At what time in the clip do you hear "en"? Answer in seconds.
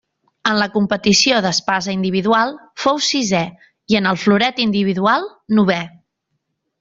0.51-0.55, 4.03-4.13